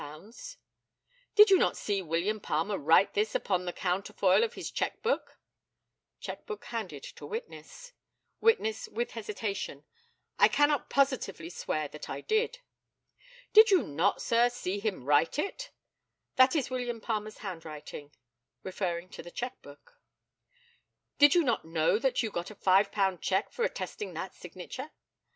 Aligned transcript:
Did 1.35 1.51
you 1.51 1.59
not 1.59 1.77
see 1.77 2.01
William 2.01 2.39
Palmer 2.39 2.75
write 2.79 3.13
this 3.13 3.35
upon 3.35 3.65
the 3.65 3.71
counterfoil 3.71 4.43
of 4.43 4.55
his 4.55 4.71
cheque 4.71 4.99
book 5.03 5.37
[cheque 6.19 6.47
book 6.47 6.65
handed 6.65 7.03
to 7.03 7.23
witness]? 7.27 7.93
Witness, 8.39 8.87
with 8.87 9.11
hesitation: 9.11 9.85
I 10.39 10.47
cannot 10.47 10.89
positively 10.89 11.51
swear 11.51 11.87
that 11.89 12.09
I 12.09 12.21
did. 12.21 12.61
Did 13.53 13.69
you 13.69 13.83
not, 13.83 14.23
sir, 14.23 14.49
see 14.49 14.79
him 14.79 15.05
write 15.05 15.37
it? 15.37 15.69
That 16.35 16.55
is 16.55 16.71
William 16.71 16.99
Palmer's 16.99 17.37
handwriting 17.37 18.11
[referring 18.63 19.09
to 19.09 19.21
the 19.21 19.29
cheque 19.29 19.61
book]. 19.61 20.01
Did 21.19 21.35
you 21.35 21.43
not 21.43 21.63
know 21.63 21.99
that 21.99 22.23
you 22.23 22.31
got 22.31 22.49
a 22.49 22.55
five 22.55 22.91
pound 22.91 23.21
cheque 23.21 23.51
for 23.51 23.63
attesting 23.63 24.15
that 24.15 24.33
signature? 24.33 24.89